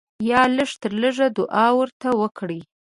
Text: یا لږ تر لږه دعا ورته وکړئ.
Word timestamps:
یا 0.29 0.41
لږ 0.57 0.69
تر 0.81 0.91
لږه 1.01 1.27
دعا 1.37 1.67
ورته 1.79 2.07
وکړئ. 2.21 2.59